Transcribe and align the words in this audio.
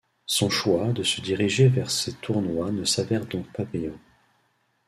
Son 0.25 0.49
choix 0.49 0.87
de 0.93 1.03
se 1.03 1.21
diriger 1.21 1.67
vers 1.67 1.91
ces 1.91 2.13
tournois 2.13 2.71
ne 2.71 2.85
s'avère 2.85 3.27
donc 3.27 3.45
pas 3.53 3.65
payant. 3.65 3.99